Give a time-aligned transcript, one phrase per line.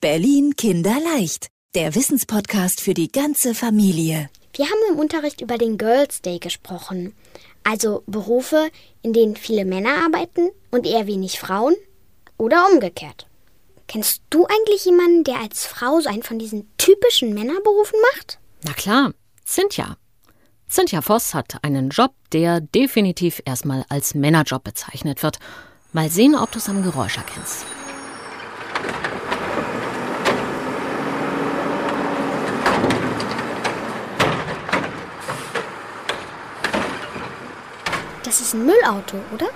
[0.00, 4.30] Berlin Kinderleicht, der Wissenspodcast für die ganze Familie.
[4.54, 7.14] Wir haben im Unterricht über den Girls Day gesprochen.
[7.64, 8.70] Also Berufe,
[9.02, 11.74] in denen viele Männer arbeiten und eher wenig Frauen
[12.38, 13.26] oder umgekehrt.
[13.88, 18.38] Kennst du eigentlich jemanden, der als Frau so einen von diesen typischen Männerberufen macht?
[18.64, 19.12] Na klar,
[19.46, 19.98] Cynthia.
[20.70, 25.40] Cynthia Voss hat einen Job, der definitiv erstmal als Männerjob bezeichnet wird.
[25.92, 27.66] Mal sehen, ob du es am Geräusch erkennst.
[38.30, 39.48] Das ist ein Müllauto, oder?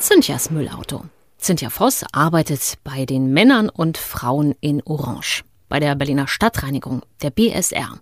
[0.00, 1.04] Cynthias Müllauto.
[1.38, 7.28] Cynthia Voss arbeitet bei den Männern und Frauen in Orange, bei der Berliner Stadtreinigung, der
[7.28, 8.00] BSR.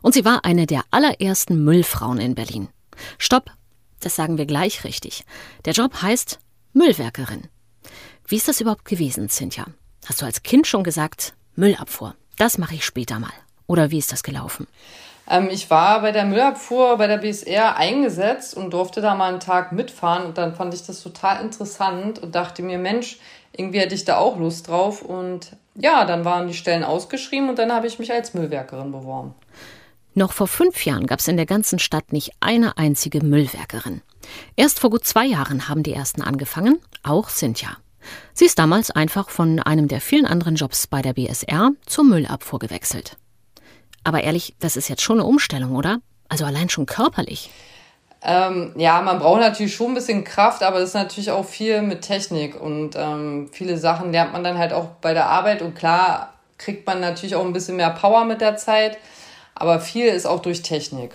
[0.00, 2.70] Und sie war eine der allerersten Müllfrauen in Berlin.
[3.18, 3.52] Stopp,
[4.00, 5.24] das sagen wir gleich richtig.
[5.64, 6.40] Der Job heißt
[6.72, 7.46] Müllwerkerin.
[8.26, 9.66] Wie ist das überhaupt gewesen, Cynthia?
[10.06, 13.30] Hast du als Kind schon gesagt, Müllabfuhr, das mache ich später mal?
[13.72, 14.66] Oder wie ist das gelaufen?
[15.26, 19.40] Ähm, ich war bei der Müllabfuhr bei der BSR eingesetzt und durfte da mal einen
[19.40, 20.26] Tag mitfahren.
[20.26, 23.18] Und dann fand ich das total interessant und dachte mir, Mensch,
[23.56, 25.00] irgendwie hätte ich da auch Lust drauf.
[25.00, 29.34] Und ja, dann waren die Stellen ausgeschrieben und dann habe ich mich als Müllwerkerin beworben.
[30.12, 34.02] Noch vor fünf Jahren gab es in der ganzen Stadt nicht eine einzige Müllwerkerin.
[34.54, 37.78] Erst vor gut zwei Jahren haben die ersten angefangen, auch Cynthia.
[38.34, 42.58] Sie ist damals einfach von einem der vielen anderen Jobs bei der BSR zur Müllabfuhr
[42.58, 43.16] gewechselt.
[44.04, 45.98] Aber ehrlich, das ist jetzt schon eine Umstellung, oder?
[46.28, 47.50] Also allein schon körperlich.
[48.24, 51.82] Ähm, ja, man braucht natürlich schon ein bisschen Kraft, aber es ist natürlich auch viel
[51.82, 55.74] mit Technik und ähm, viele Sachen lernt man dann halt auch bei der Arbeit und
[55.74, 58.96] klar kriegt man natürlich auch ein bisschen mehr Power mit der Zeit,
[59.56, 61.10] aber viel ist auch durch Technik.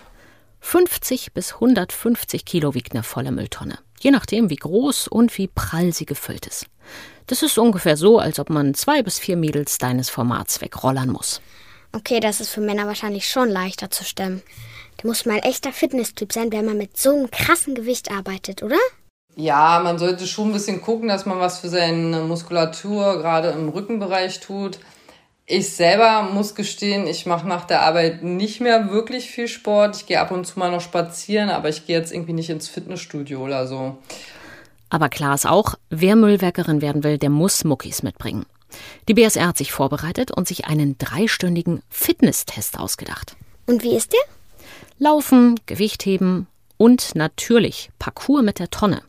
[0.59, 5.93] 50 bis 150 Kilo wiegt eine volle Mülltonne, je nachdem wie groß und wie prall
[5.93, 6.65] sie gefüllt ist.
[7.27, 11.41] Das ist ungefähr so, als ob man zwei bis vier Mädels deines Formats wegrollern muss.
[11.97, 14.43] Okay, das ist für Männer wahrscheinlich schon leichter zu stemmen.
[14.97, 18.61] Da muss man ein echter Fitnesstyp sein, wenn man mit so einem krassen Gewicht arbeitet,
[18.61, 18.77] oder?
[19.35, 23.69] Ja, man sollte schon ein bisschen gucken, dass man was für seine Muskulatur gerade im
[23.69, 24.77] Rückenbereich tut.
[25.47, 29.95] Ich selber muss gestehen, ich mache nach der Arbeit nicht mehr wirklich viel Sport.
[29.95, 32.69] Ich gehe ab und zu mal noch spazieren, aber ich gehe jetzt irgendwie nicht ins
[32.69, 33.97] Fitnessstudio oder so.
[34.91, 38.45] Aber klar ist auch, wer Müllwerkerin werden will, der muss Muckis mitbringen.
[39.07, 43.35] Die BSR hat sich vorbereitet und sich einen dreistündigen Fitnesstest ausgedacht.
[43.65, 44.19] Und wie ist der?
[44.99, 46.47] Laufen, Gewichtheben
[46.77, 49.01] und natürlich Parcours mit der Tonne.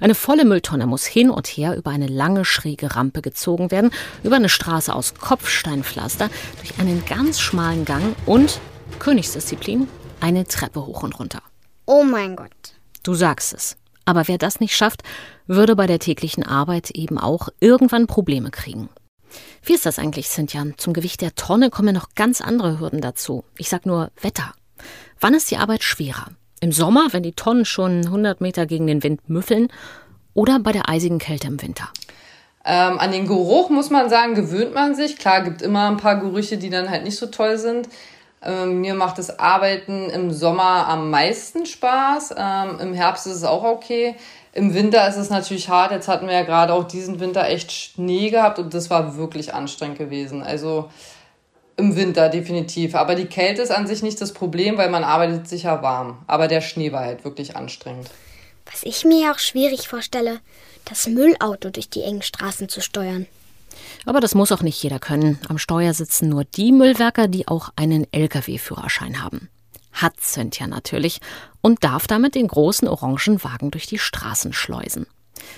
[0.00, 3.90] Eine volle Mülltonne muss hin und her über eine lange schräge Rampe gezogen werden,
[4.22, 8.60] über eine Straße aus Kopfsteinpflaster, durch einen ganz schmalen Gang und,
[8.98, 9.88] Königsdisziplin,
[10.20, 11.42] eine Treppe hoch und runter.
[11.86, 12.50] Oh mein Gott.
[13.02, 13.76] Du sagst es.
[14.04, 15.02] Aber wer das nicht schafft,
[15.46, 18.88] würde bei der täglichen Arbeit eben auch irgendwann Probleme kriegen.
[19.64, 20.64] Wie ist das eigentlich, Cynthia?
[20.76, 23.44] Zum Gewicht der Tonne kommen noch ganz andere Hürden dazu.
[23.56, 24.52] Ich sag nur Wetter.
[25.20, 26.28] Wann ist die Arbeit schwerer?
[26.60, 29.68] Im Sommer, wenn die Tonnen schon 100 Meter gegen den Wind müffeln,
[30.34, 31.88] oder bei der eisigen Kälte im Winter?
[32.64, 35.16] Ähm, an den Geruch muss man sagen, gewöhnt man sich.
[35.16, 37.88] Klar, gibt immer ein paar Gerüche, die dann halt nicht so toll sind.
[38.44, 42.34] Ähm, mir macht das Arbeiten im Sommer am meisten Spaß.
[42.36, 44.16] Ähm, Im Herbst ist es auch okay.
[44.52, 45.92] Im Winter ist es natürlich hart.
[45.92, 49.54] Jetzt hatten wir ja gerade auch diesen Winter echt Schnee gehabt und das war wirklich
[49.54, 50.42] anstrengend gewesen.
[50.42, 50.90] Also
[51.76, 52.94] im Winter definitiv.
[52.94, 56.22] Aber die Kälte ist an sich nicht das Problem, weil man arbeitet sicher warm.
[56.26, 58.10] Aber der Schnee war halt wirklich anstrengend.
[58.70, 60.40] Was ich mir auch schwierig vorstelle,
[60.84, 63.26] das Müllauto durch die engen Straßen zu steuern.
[64.06, 65.38] Aber das muss auch nicht jeder können.
[65.48, 69.48] Am Steuer sitzen nur die Müllwerker, die auch einen Lkw-Führerschein haben
[69.92, 71.20] hat Cynthia natürlich
[71.60, 75.06] und darf damit den großen orangen Wagen durch die Straßen schleusen.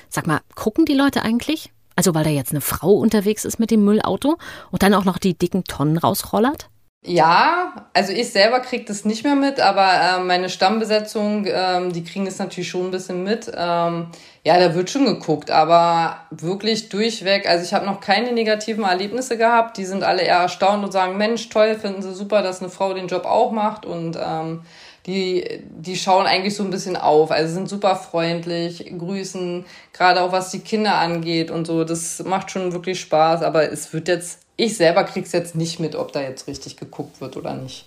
[0.08, 1.72] Sag mal, gucken die Leute eigentlich?
[1.96, 4.36] Also weil da jetzt eine Frau unterwegs ist mit dem Müllauto
[4.70, 6.68] und dann auch noch die dicken Tonnen rausrollert?
[7.06, 12.02] Ja, also ich selber kriege das nicht mehr mit, aber äh, meine Stammbesetzung, ähm, die
[12.02, 13.46] kriegen das natürlich schon ein bisschen mit.
[13.54, 14.06] Ähm,
[14.42, 17.46] ja, da wird schon geguckt, aber wirklich durchweg.
[17.46, 19.76] Also ich habe noch keine negativen Erlebnisse gehabt.
[19.76, 22.94] Die sind alle eher erstaunt und sagen, Mensch, toll, finden sie super, dass eine Frau
[22.94, 24.62] den Job auch macht und ähm,
[25.04, 27.30] die, die schauen eigentlich so ein bisschen auf.
[27.30, 31.84] Also sind super freundlich, grüßen, gerade auch was die Kinder angeht und so.
[31.84, 35.94] Das macht schon wirklich Spaß, aber es wird jetzt ich selber krieg's jetzt nicht mit,
[35.94, 37.86] ob da jetzt richtig geguckt wird oder nicht.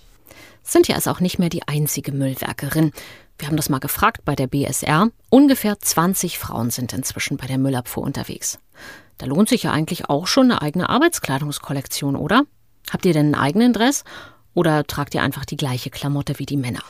[0.64, 2.92] Cynthia ist auch nicht mehr die einzige Müllwerkerin.
[3.38, 5.08] Wir haben das mal gefragt bei der BSR.
[5.30, 8.58] Ungefähr 20 Frauen sind inzwischen bei der Müllabfuhr unterwegs.
[9.16, 12.42] Da lohnt sich ja eigentlich auch schon eine eigene Arbeitskleidungskollektion, oder?
[12.90, 14.04] Habt ihr denn einen eigenen Dress
[14.54, 16.82] oder tragt ihr einfach die gleiche Klamotte wie die Männer?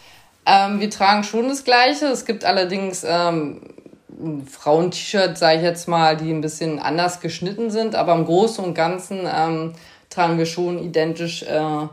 [0.46, 2.06] Ähm, wir tragen schon das Gleiche.
[2.06, 3.60] Es gibt allerdings ähm,
[4.48, 8.74] Frauen-T-Shirt, sage ich jetzt mal, die ein bisschen anders geschnitten sind, aber im Großen und
[8.74, 9.74] Ganzen ähm,
[10.10, 11.88] tragen wir schon identisch äh,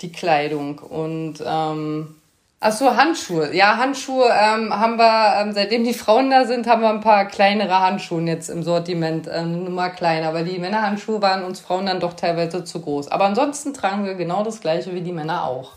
[0.00, 0.78] die Kleidung.
[0.78, 2.16] Und ähm,
[2.58, 3.54] Ach so, Handschuhe.
[3.54, 7.26] Ja, Handschuhe ähm, haben wir, ähm, seitdem die Frauen da sind, haben wir ein paar
[7.26, 11.84] kleinere Handschuhe jetzt im Sortiment, äh, eine Nummer kleiner, weil die Männerhandschuhe waren uns Frauen
[11.84, 13.08] dann doch teilweise zu groß.
[13.08, 15.72] Aber ansonsten tragen wir genau das gleiche wie die Männer auch.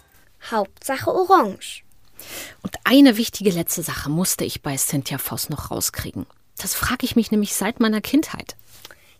[0.49, 1.83] Hauptsache orange.
[2.61, 6.25] Und eine wichtige letzte Sache musste ich bei Cynthia Voss noch rauskriegen.
[6.57, 8.55] Das frage ich mich nämlich seit meiner Kindheit.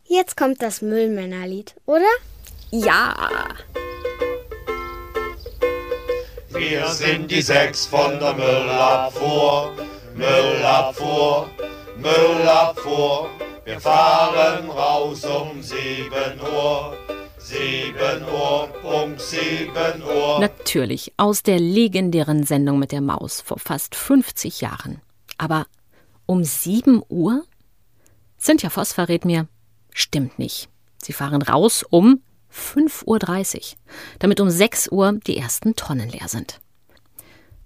[0.05, 2.09] Jetzt kommt das Müllmännerlied, oder?
[2.71, 3.15] Ja.
[6.49, 9.71] Wir sind die sechs von der Müllabfuhr,
[10.15, 11.49] Müllabfuhr,
[11.97, 13.29] Müllabfuhr.
[13.65, 16.97] Wir fahren raus um sieben Uhr.
[17.99, 20.39] 7 Uhr, Punkt 7 Uhr.
[20.39, 25.01] Natürlich, aus der legendären Sendung mit der Maus vor fast 50 Jahren.
[25.37, 25.67] Aber
[26.25, 27.43] um 7 Uhr?
[28.39, 29.49] Cynthia Voss verrät mir,
[29.91, 30.69] stimmt nicht.
[31.03, 32.21] Sie fahren raus um
[32.53, 33.77] 5.30 Uhr,
[34.19, 36.61] damit um 6 Uhr die ersten Tonnen leer sind.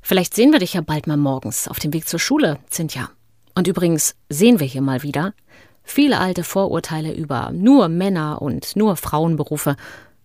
[0.01, 3.11] Vielleicht sehen wir dich ja bald mal morgens auf dem Weg zur Schule, Cynthia.
[3.53, 5.35] Und übrigens sehen wir hier mal wieder,
[5.83, 9.75] Viele alte Vorurteile über nur Männer und nur Frauenberufe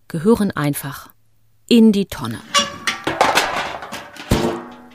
[0.09, 1.13] gehören einfach
[1.69, 2.41] in die Tonne.